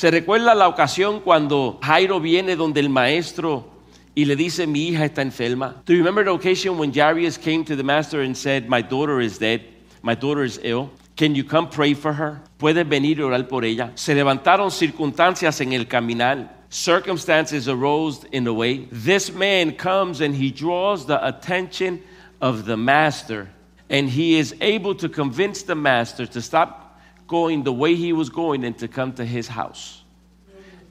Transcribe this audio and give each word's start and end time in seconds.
¿Se 0.00 0.10
recuerda 0.10 0.54
la 0.54 0.66
ocasión 0.66 1.20
cuando 1.20 1.78
Jairo 1.82 2.20
viene 2.20 2.56
donde 2.56 2.80
el 2.80 2.88
maestro 2.88 3.68
y 4.14 4.24
le 4.24 4.34
dice, 4.34 4.66
mi 4.66 4.88
hija 4.88 5.04
está 5.04 5.20
enferma? 5.20 5.82
Do 5.84 5.92
you 5.92 5.98
remember 5.98 6.24
the 6.24 6.30
occasion 6.30 6.78
when 6.78 6.90
Jairus 6.90 7.36
came 7.36 7.66
to 7.66 7.76
the 7.76 7.82
master 7.82 8.22
and 8.22 8.34
said, 8.34 8.66
my 8.66 8.80
daughter 8.80 9.20
is 9.20 9.38
dead, 9.38 9.60
my 10.00 10.14
daughter 10.14 10.42
is 10.42 10.58
ill? 10.62 10.88
Can 11.18 11.34
you 11.34 11.44
come 11.44 11.68
pray 11.68 11.92
for 11.92 12.14
her? 12.14 12.40
¿Puedes 12.58 12.88
venir 12.88 13.18
y 13.18 13.22
orar 13.22 13.46
por 13.46 13.62
ella? 13.62 13.90
Se 13.94 14.14
levantaron 14.14 14.70
circunstancias 14.70 15.60
en 15.60 15.74
el 15.74 15.84
caminar. 15.84 16.48
Circumstances 16.70 17.68
arose 17.68 18.24
in 18.32 18.44
the 18.44 18.54
way. 18.54 18.88
This 18.90 19.30
man 19.30 19.72
comes 19.72 20.22
and 20.22 20.34
he 20.34 20.50
draws 20.50 21.04
the 21.04 21.22
attention 21.22 22.00
of 22.40 22.64
the 22.64 22.78
master, 22.78 23.50
and 23.90 24.08
he 24.08 24.38
is 24.38 24.54
able 24.62 24.94
to 24.94 25.10
convince 25.10 25.62
the 25.62 25.74
master 25.74 26.24
to 26.24 26.40
stop 26.40 26.89
going 27.30 27.62
the 27.62 27.72
way 27.72 27.94
he 27.94 28.12
was 28.12 28.28
going 28.28 28.64
and 28.64 28.76
to 28.76 28.88
come 28.88 29.12
to 29.12 29.24
his 29.24 29.48
house. 29.48 30.02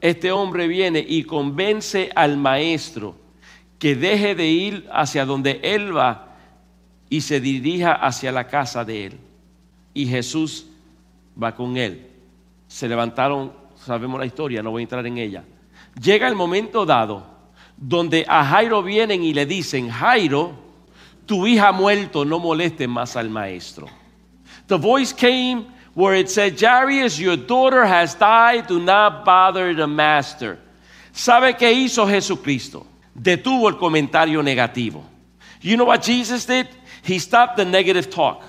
Este 0.01 0.31
hombre 0.31 0.67
viene 0.67 1.05
y 1.05 1.23
convence 1.23 2.09
al 2.15 2.37
maestro 2.37 3.15
que 3.77 3.95
deje 3.95 4.33
de 4.33 4.47
ir 4.47 4.89
hacia 4.91 5.25
donde 5.25 5.59
él 5.61 5.95
va 5.95 6.37
y 7.09 7.19
se 7.19 7.41
dirija 7.41 7.93
hacia 7.93 8.31
la 8.31 8.47
casa 8.47 8.85
de 8.85 9.07
él. 9.07 9.19
Y 9.93 10.05
Jesús 10.05 10.65
va 11.41 11.53
con 11.53 11.75
él. 11.75 12.07
Se 12.67 12.87
levantaron, 12.87 13.51
sabemos 13.75 14.19
la 14.19 14.25
historia, 14.25 14.63
no 14.63 14.71
voy 14.71 14.81
a 14.81 14.83
entrar 14.83 15.05
en 15.05 15.17
ella. 15.17 15.43
Llega 16.01 16.27
el 16.27 16.35
momento 16.35 16.85
dado 16.85 17.25
donde 17.75 18.25
a 18.27 18.45
Jairo 18.45 18.81
vienen 18.81 19.23
y 19.23 19.33
le 19.33 19.45
dicen, 19.45 19.89
Jairo, 19.89 20.53
tu 21.25 21.45
hija 21.45 21.73
muerto, 21.73 22.23
no 22.23 22.39
moleste 22.39 22.87
más 22.87 23.17
al 23.17 23.29
maestro. 23.29 23.87
The 24.67 24.75
voice 24.75 25.13
came 25.13 25.78
where 25.99 26.15
it 26.15 26.29
said, 26.29 26.57
Jairus, 26.57 27.19
your 27.19 27.35
daughter 27.35 27.85
has 27.85 28.15
died, 28.15 28.67
do 28.67 28.79
not 28.79 29.25
bother 29.25 29.73
the 29.73 29.85
master. 29.85 30.57
¿Sabe 31.11 31.57
qué 31.57 31.73
hizo 31.73 32.07
Jesucristo? 32.07 32.85
Detuvo 33.13 33.67
el 33.67 33.75
comentario 33.75 34.41
negativo. 34.41 35.03
You 35.59 35.75
know 35.75 35.83
what 35.83 36.01
Jesus 36.01 36.45
did? 36.45 36.69
He 37.01 37.19
stopped 37.19 37.57
the 37.57 37.65
negative 37.65 38.09
talk. 38.09 38.41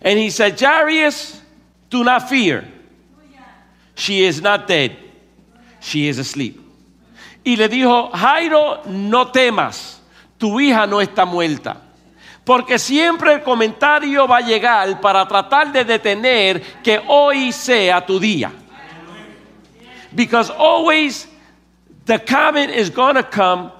And 0.00 0.18
he 0.18 0.30
said, 0.30 0.58
Jairus, 0.58 1.42
do 1.90 2.04
not 2.04 2.30
fear. 2.30 2.64
She 3.96 4.24
is 4.24 4.40
not 4.40 4.66
dead. 4.66 4.96
She 5.80 6.08
is 6.08 6.18
asleep. 6.18 6.58
Y 7.44 7.56
le 7.56 7.68
dijo, 7.68 8.12
Jairo, 8.12 8.82
no 8.86 9.26
temas. 9.26 10.00
Tu 10.38 10.46
hija 10.46 10.88
no 10.88 11.00
está 11.02 11.26
muerta. 11.26 11.76
Porque 12.44 12.78
siempre 12.78 13.32
el 13.32 13.42
comentario 13.42 14.28
va 14.28 14.38
a 14.38 14.40
llegar 14.42 15.00
para 15.00 15.26
tratar 15.26 15.72
de 15.72 15.84
detener 15.84 16.60
que 16.82 17.00
hoy 17.08 17.52
sea 17.52 18.04
tu 18.04 18.20
día. 18.20 18.52
Because 20.14 20.50
always 20.50 21.26
the 22.04 22.18
comment 22.18 22.70
is 22.70 22.90
going 22.90 23.16
to 23.16 23.22
come 23.22 23.72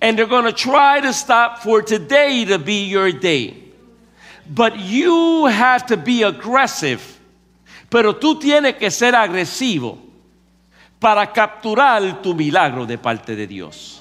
and 0.00 0.18
they're 0.18 0.26
going 0.26 0.44
to 0.44 0.52
try 0.52 1.00
to 1.00 1.12
stop 1.12 1.62
for 1.62 1.82
today 1.82 2.44
to 2.44 2.58
be 2.58 2.86
your 2.86 3.12
day. 3.12 3.56
But 4.50 4.78
you 4.80 5.46
have 5.46 5.86
to 5.86 5.96
be 5.96 6.24
aggressive. 6.24 7.00
Pero 7.88 8.14
tú 8.14 8.40
tienes 8.40 8.76
que 8.76 8.90
ser 8.90 9.12
agresivo 9.12 9.98
para 10.98 11.26
capturar 11.32 12.22
tu 12.22 12.34
milagro 12.34 12.86
de 12.86 12.98
parte 12.98 13.36
de 13.36 13.46
Dios. 13.46 14.00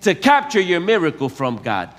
To 0.00 0.14
capture 0.16 0.60
your 0.60 0.80
miracle 0.80 1.28
from 1.28 1.56
God. 1.62 1.90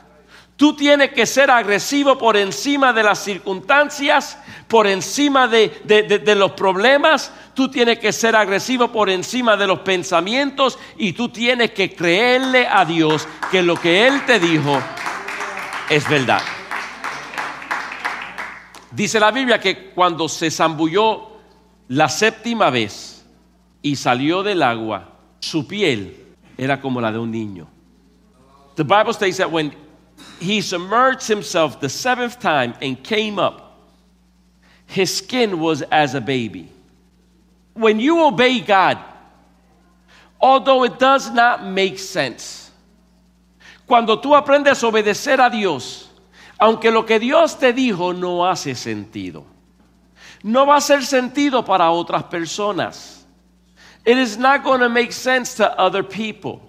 Tú 0.59 0.73
tienes 0.73 1.11
que 1.11 1.25
ser 1.25 1.49
agresivo 1.49 2.17
por 2.17 2.35
encima 2.35 2.91
de 2.91 3.01
las 3.01 3.23
circunstancias, 3.23 4.37
por 4.67 4.87
encima 4.87 5.47
de, 5.47 5.69
de, 5.85 6.35
los 6.35 6.51
problemas. 6.51 7.31
Tú 7.53 7.71
tienes 7.71 7.97
que 7.99 8.11
ser 8.11 8.35
agresivo 8.35 8.91
por 8.91 9.09
encima 9.09 9.55
de 9.55 9.65
los 9.65 9.79
pensamientos 9.79 10.77
y 10.97 11.13
tú 11.13 11.29
tienes 11.29 11.71
que 11.71 11.95
creerle 11.95 12.67
a 12.67 12.83
Dios 12.83 13.25
que 13.49 13.63
lo 13.63 13.77
que 13.77 14.05
Él 14.05 14.25
te 14.25 14.37
dijo 14.37 14.81
es 15.89 16.09
verdad. 16.09 16.41
Dice 18.91 19.17
la 19.17 19.31
Biblia 19.31 19.61
que 19.61 19.91
cuando 19.91 20.27
se 20.27 20.51
zambulló 20.51 21.37
la 21.87 22.09
séptima 22.09 22.69
vez 22.69 23.25
y 23.81 23.95
salió 23.95 24.43
del 24.43 24.61
agua, 24.61 25.07
su 25.39 25.65
piel 25.65 26.35
era 26.57 26.81
como 26.81 26.99
la 26.99 27.13
de 27.13 27.19
un 27.19 27.31
niño. 27.31 27.65
The 28.75 28.83
Bible 28.83 29.13
states 29.13 29.37
that 29.37 29.49
when 29.49 29.88
he 30.39 30.61
submerged 30.61 31.27
himself 31.27 31.79
the 31.79 31.89
seventh 31.89 32.39
time 32.39 32.73
and 32.81 33.01
came 33.03 33.39
up, 33.39 33.79
his 34.85 35.17
skin 35.17 35.59
was 35.59 35.81
as 35.83 36.15
a 36.15 36.21
baby. 36.21 36.69
When 37.73 37.99
you 37.99 38.25
obey 38.25 38.59
God, 38.59 38.97
although 40.39 40.83
it 40.83 40.97
does 40.99 41.29
not 41.29 41.65
make 41.65 41.99
sense, 41.99 42.71
cuando 43.85 44.17
tú 44.17 44.35
aprendes 44.35 44.83
a 44.83 44.87
obedecer 44.87 45.39
a 45.39 45.49
Dios, 45.49 46.09
aunque 46.59 46.91
lo 46.91 47.03
que 47.03 47.19
Dios 47.19 47.55
te 47.55 47.73
dijo 47.73 48.17
no 48.17 48.45
hace 48.45 48.75
sentido, 48.75 49.45
no 50.43 50.65
va 50.65 50.75
a 50.75 50.77
hacer 50.77 51.03
sentido 51.03 51.65
para 51.65 51.91
otras 51.91 52.23
personas. 52.23 53.23
It 54.05 54.17
is 54.17 54.37
not 54.37 54.63
going 54.63 54.79
to 54.79 54.89
make 54.89 55.11
sense 55.11 55.55
to 55.55 55.79
other 55.79 56.03
people. 56.03 56.68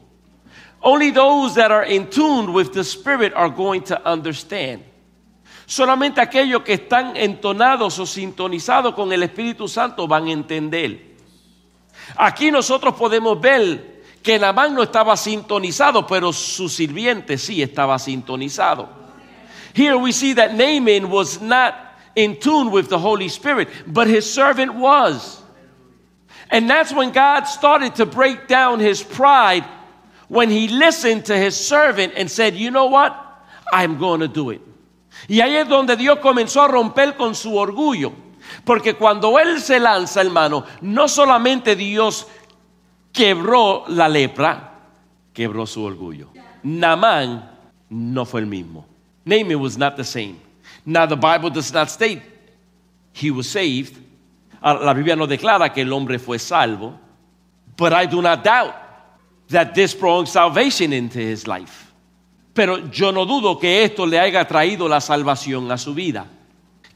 Only 0.82 1.10
those 1.10 1.54
that 1.56 1.70
are 1.70 1.84
in 1.84 2.08
tune 2.08 2.52
with 2.52 2.72
the 2.72 2.84
Spirit 2.84 3.34
are 3.34 3.50
going 3.50 3.82
to 3.84 4.08
understand. 4.08 4.84
Solamente 5.66 6.20
aquellos 6.20 6.64
que 6.64 6.74
están 6.74 7.16
entonados 7.16 7.98
o 7.98 8.06
sintonizados 8.06 8.94
con 8.94 9.12
el 9.12 9.22
Espíritu 9.22 9.68
Santo 9.68 10.08
van 10.08 10.26
a 10.26 10.32
entender. 10.32 10.98
Aquí 12.16 12.50
nosotros 12.50 12.94
podemos 12.94 13.40
ver 13.40 14.02
que 14.22 14.38
Namán 14.38 14.74
no 14.74 14.82
estaba 14.82 15.16
sintonizado, 15.16 16.06
pero 16.06 16.32
su 16.32 16.68
sirviente 16.68 17.38
sí 17.38 17.62
estaba 17.62 17.98
sintonizado. 17.98 18.88
Here 19.74 19.96
we 19.96 20.12
see 20.12 20.34
that 20.34 20.54
Naaman 20.54 21.10
was 21.10 21.40
not 21.40 21.74
in 22.16 22.40
tune 22.40 22.70
with 22.70 22.88
the 22.88 22.98
Holy 22.98 23.28
Spirit, 23.28 23.68
but 23.86 24.08
his 24.08 24.30
servant 24.30 24.74
was. 24.74 25.40
And 26.50 26.68
that's 26.68 26.92
when 26.92 27.12
God 27.12 27.44
started 27.44 27.94
to 27.96 28.06
break 28.06 28.48
down 28.48 28.80
his 28.80 29.02
pride 29.02 29.64
when 30.30 30.48
he 30.48 30.68
listened 30.68 31.26
to 31.26 31.36
his 31.36 31.56
servant 31.56 32.14
and 32.16 32.30
said, 32.30 32.54
You 32.54 32.70
know 32.70 32.86
what? 32.86 33.12
I'm 33.72 33.98
going 33.98 34.20
to 34.20 34.28
do 34.28 34.50
it. 34.50 34.62
Y 35.28 35.40
ahí 35.40 35.56
es 35.56 35.68
donde 35.68 35.96
Dios 35.96 36.20
comenzó 36.20 36.62
a 36.62 36.68
romper 36.68 37.16
con 37.16 37.34
su 37.34 37.50
orgullo. 37.50 38.12
Porque 38.64 38.94
cuando 38.94 39.38
él 39.38 39.60
se 39.60 39.78
lanza, 39.78 40.22
hermano, 40.22 40.64
no 40.80 41.08
solamente 41.08 41.76
Dios 41.76 42.26
quebró 43.12 43.84
la 43.88 44.08
lepra, 44.08 44.72
quebró 45.34 45.66
su 45.66 45.82
orgullo. 45.82 46.28
Namán 46.62 47.50
no 47.90 48.24
fue 48.24 48.40
el 48.40 48.46
mismo. 48.46 48.86
Naaman 49.24 49.60
was 49.60 49.76
not 49.76 49.96
the 49.96 50.04
same. 50.04 50.40
Now 50.86 51.06
the 51.06 51.16
Bible 51.16 51.50
does 51.50 51.72
not 51.72 51.90
state 51.90 52.22
he 53.12 53.30
was 53.30 53.48
saved. 53.48 53.96
Ah, 54.62 54.74
la 54.74 54.94
Biblia 54.94 55.16
no 55.16 55.26
declara 55.26 55.72
que 55.72 55.82
el 55.82 55.92
hombre 55.92 56.18
fue 56.18 56.38
salvo. 56.38 56.98
But 57.76 57.92
I 57.92 58.06
do 58.06 58.22
not 58.22 58.44
doubt 58.44 58.74
that 59.50 59.74
this 59.74 59.94
brought 59.94 60.28
salvation 60.28 60.92
into 60.92 61.18
his 61.18 61.46
life. 61.46 61.92
Pero 62.54 62.90
yo 62.90 63.12
no 63.12 63.24
dudo 63.26 63.58
que 63.58 63.84
esto 63.84 64.06
le 64.06 64.18
haya 64.18 64.46
traído 64.46 64.88
la 64.88 65.00
salvación 65.00 65.70
a 65.70 65.78
su 65.78 65.94
vida. 65.94 66.26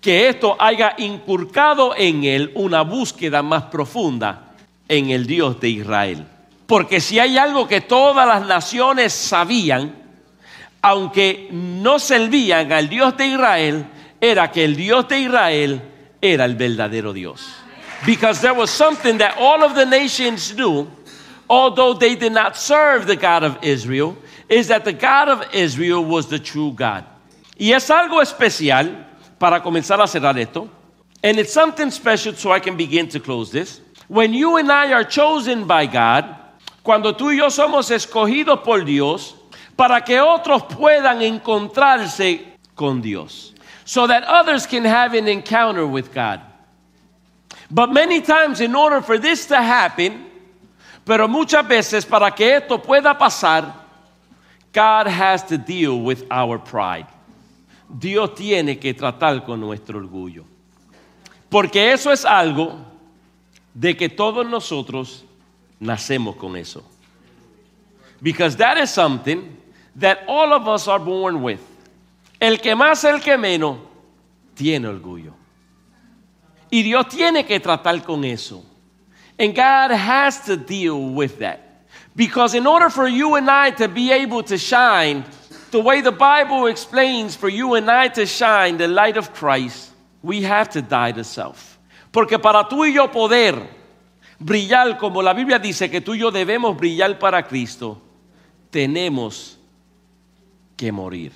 Que 0.00 0.28
esto 0.28 0.56
haya 0.58 0.94
inculcado 0.98 1.94
en 1.96 2.24
él 2.24 2.52
una 2.54 2.82
búsqueda 2.82 3.42
más 3.42 3.64
profunda 3.64 4.52
en 4.88 5.10
el 5.10 5.26
Dios 5.26 5.60
de 5.60 5.68
Israel. 5.70 6.26
Porque 6.66 7.00
si 7.00 7.18
hay 7.18 7.38
algo 7.38 7.68
que 7.68 7.80
todas 7.80 8.26
las 8.26 8.46
naciones 8.46 9.12
sabían, 9.12 9.94
aunque 10.82 11.48
no 11.50 11.98
servían 11.98 12.72
al 12.72 12.88
Dios 12.88 13.16
de 13.16 13.26
Israel, 13.28 13.86
era 14.20 14.50
que 14.50 14.64
el 14.64 14.76
Dios 14.76 15.08
de 15.08 15.20
Israel 15.20 15.82
era 16.20 16.44
el 16.44 16.56
verdadero 16.56 17.12
Dios. 17.12 17.46
Because 18.04 18.40
there 18.40 18.52
was 18.52 18.70
something 18.70 19.18
that 19.18 19.36
all 19.38 19.62
of 19.62 19.74
the 19.74 19.86
nations 19.86 20.54
knew, 20.54 20.86
although 21.48 21.94
they 21.94 22.14
did 22.14 22.32
not 22.32 22.56
serve 22.56 23.06
the 23.06 23.16
God 23.16 23.44
of 23.44 23.58
Israel, 23.62 24.16
is 24.48 24.68
that 24.68 24.84
the 24.84 24.92
God 24.92 25.28
of 25.28 25.54
Israel 25.54 26.04
was 26.04 26.28
the 26.28 26.38
true 26.38 26.72
God. 26.72 27.04
Y 27.58 27.72
es 27.72 27.88
algo 27.88 28.20
especial 28.20 29.04
para 29.38 29.60
comenzar 29.60 30.00
a 30.00 30.06
cerrar 30.06 30.36
esto. 30.38 30.68
And 31.22 31.38
it's 31.38 31.52
something 31.52 31.90
special 31.90 32.34
so 32.34 32.52
I 32.52 32.60
can 32.60 32.76
begin 32.76 33.08
to 33.08 33.20
close 33.20 33.50
this. 33.50 33.80
When 34.08 34.34
you 34.34 34.56
and 34.56 34.70
I 34.70 34.92
are 34.92 35.04
chosen 35.04 35.66
by 35.66 35.86
God, 35.86 36.36
cuando 36.82 37.14
tú 37.14 37.30
y 37.30 37.36
yo 37.36 37.48
somos 37.48 37.90
escogidos 37.90 38.62
por 38.62 38.84
Dios, 38.84 39.34
para 39.76 40.02
que 40.02 40.20
otros 40.20 40.62
puedan 40.64 41.22
encontrarse 41.22 42.44
con 42.76 43.00
Dios. 43.00 43.52
So 43.86 44.06
that 44.06 44.24
others 44.24 44.66
can 44.66 44.84
have 44.84 45.14
an 45.14 45.28
encounter 45.28 45.86
with 45.86 46.12
God. 46.12 46.40
But 47.70 47.92
many 47.92 48.20
times, 48.20 48.60
in 48.60 48.74
order 48.74 49.00
for 49.00 49.18
this 49.18 49.46
to 49.46 49.56
happen, 49.56 50.26
pero 51.04 51.28
muchas 51.28 51.66
veces 51.66 52.06
para 52.06 52.30
que 52.30 52.56
esto 52.56 52.80
pueda 52.80 53.16
pasar, 53.16 53.84
God 54.72 55.06
has 55.06 55.46
to 55.46 55.56
deal 55.56 56.02
with 56.02 56.24
our 56.30 56.58
pride. 56.58 57.06
Dios 57.88 58.34
tiene 58.34 58.78
que 58.78 58.94
tratar 58.94 59.44
con 59.44 59.60
nuestro 59.60 59.98
orgullo. 59.98 60.44
Porque 61.48 61.92
eso 61.92 62.10
es 62.10 62.24
algo 62.24 62.76
de 63.72 63.96
que 63.96 64.08
todos 64.08 64.44
nosotros 64.46 65.24
nacemos 65.78 66.36
con 66.36 66.56
eso. 66.56 66.82
Because 68.20 68.56
that 68.56 68.78
is 68.78 68.90
something 68.90 69.56
that 69.96 70.20
all 70.26 70.52
of 70.52 70.66
us 70.66 70.88
are 70.88 70.98
born 70.98 71.42
with. 71.42 71.60
El 72.40 72.58
que 72.60 72.74
más, 72.74 73.04
el 73.04 73.20
que 73.20 73.36
menos, 73.36 73.78
tiene 74.54 74.88
orgullo. 74.88 75.34
Y 76.70 76.82
Dios 76.82 77.08
tiene 77.08 77.44
que 77.44 77.60
tratar 77.60 78.02
con 78.02 78.24
eso. 78.24 78.64
And 79.38 79.54
God 79.54 79.90
has 79.90 80.40
to 80.46 80.56
deal 80.56 81.00
with 81.10 81.38
that. 81.40 81.60
Because 82.16 82.54
in 82.54 82.66
order 82.66 82.90
for 82.90 83.08
you 83.08 83.34
and 83.34 83.50
I 83.50 83.70
to 83.72 83.88
be 83.88 84.12
able 84.12 84.42
to 84.44 84.56
shine 84.56 85.24
the 85.72 85.80
way 85.80 86.00
the 86.00 86.12
Bible 86.12 86.66
explains 86.66 87.34
for 87.34 87.48
you 87.48 87.74
and 87.74 87.90
I 87.90 88.08
to 88.08 88.26
shine 88.26 88.76
the 88.76 88.86
light 88.86 89.16
of 89.16 89.34
Christ, 89.34 89.90
we 90.22 90.42
have 90.42 90.70
to 90.70 90.82
die 90.82 91.12
to 91.12 91.24
self. 91.24 91.78
Porque 92.12 92.38
para 92.38 92.68
tú 92.68 92.84
y 92.84 92.94
yo 92.94 93.08
poder 93.08 93.56
brillar 94.38 94.98
como 94.98 95.20
la 95.20 95.32
Biblia 95.32 95.58
dice 95.58 95.90
que 95.90 96.00
tú 96.00 96.14
y 96.14 96.20
yo 96.20 96.30
debemos 96.30 96.76
brillar 96.76 97.18
para 97.18 97.42
Cristo, 97.42 98.00
tenemos 98.70 99.58
que 100.76 100.92
morir. 100.92 101.32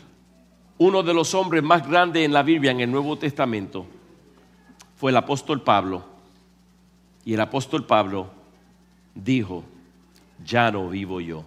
Uno 0.78 1.02
de 1.02 1.12
los 1.12 1.34
hombres 1.34 1.64
más 1.64 1.84
grandes 1.84 2.24
en 2.24 2.32
la 2.32 2.44
Biblia, 2.44 2.70
en 2.70 2.80
el 2.80 2.92
Nuevo 2.92 3.18
Testamento, 3.18 3.86
fue 4.94 5.10
el 5.10 5.16
apóstol 5.16 5.62
Pablo. 5.62 6.17
Y 7.24 7.34
el 7.34 7.40
apóstol 7.40 7.86
Pablo 7.86 8.30
dijo, 9.14 9.64
ya 10.44 10.70
no 10.70 10.88
vivo 10.88 11.20
yo. 11.20 11.44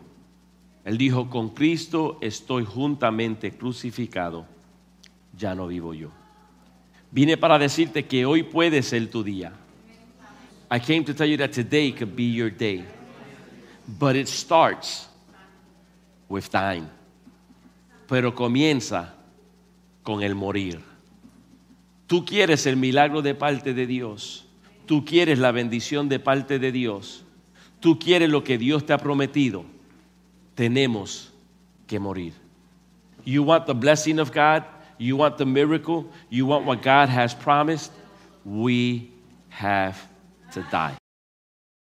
Él 0.84 0.98
dijo, 0.98 1.30
con 1.30 1.50
Cristo 1.50 2.18
estoy 2.22 2.66
juntamente 2.66 3.52
crucificado, 3.52 4.46
ya 5.38 5.54
no 5.56 5.68
vivo 5.68 5.94
yo. 5.94 6.10
Vine 7.12 7.38
para 7.38 7.60
decirte 7.60 8.06
que 8.06 8.26
hoy 8.26 8.44
puede 8.44 8.82
ser 8.82 9.10
tu 9.10 9.24
día. 9.24 9.54
I 10.72 10.80
came 10.80 11.04
to 11.04 11.14
tell 11.14 11.28
you 11.28 11.38
that 11.38 11.52
today 11.52 11.92
could 11.92 12.16
be 12.16 12.32
your 12.32 12.50
day. 12.50 12.86
But 14.00 14.16
it 14.16 14.28
starts 14.28 15.10
with 16.30 16.50
dying. 16.50 16.88
Pero 18.08 18.34
comienza 18.34 19.14
con 20.04 20.24
el 20.24 20.34
morir. 20.34 20.80
Tú 22.08 22.26
quieres 22.26 22.66
el 22.66 22.78
milagro 22.78 23.22
de 23.22 23.36
parte 23.36 23.74
de 23.74 23.86
Dios. 23.86 24.46
Tú 24.92 25.06
quieres 25.06 25.40
la 25.40 25.54
bendición 25.54 26.10
de 26.10 26.20
parte 26.20 26.60
de 26.60 26.70
Dios. 26.70 27.24
Tú 27.80 27.98
quieres 27.98 28.30
lo 28.30 28.44
que 28.44 28.58
Dios 28.58 28.86
te 28.86 28.92
ha 28.92 28.98
prometido. 28.98 29.64
Tenemos 30.54 31.32
que 31.88 31.98
morir. 31.98 32.34
You 33.24 33.42
want 33.42 33.68
the 33.68 33.74
blessing 33.74 34.20
of 34.20 34.34
God? 34.34 34.64
You 35.00 35.16
want 35.16 35.38
the 35.38 35.46
miracle? 35.46 36.08
You 36.30 36.46
want 36.46 36.66
what 36.66 36.82
God 36.82 37.08
has 37.08 37.34
promised? 37.34 37.94
We 38.44 39.10
have 39.48 39.96
to 40.56 40.62
die. 40.70 41.01